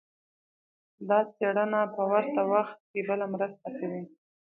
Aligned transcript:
دا 1.07 1.19
څېړنه 1.35 1.81
په 1.95 2.01
ورته 2.11 2.41
وخت 2.51 2.77
کې 2.89 2.99
بله 3.09 3.25
مرسته 3.33 3.67
کوي. 3.77 4.03